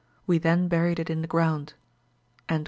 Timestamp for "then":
0.39-0.67